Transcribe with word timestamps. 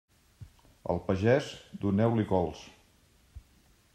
Al 0.93 1.01
pagès, 1.09 1.51
doneu-li 1.85 2.27
cols. 2.33 2.65